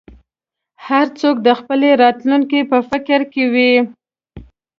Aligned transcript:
هر 0.87 1.05
څوک 1.19 1.35
د 1.47 1.49
خپلې 1.59 1.89
راتلونکې 2.03 2.59
په 2.71 2.77
فکر 2.89 3.19
کې 3.33 3.43
وي. 3.53 3.73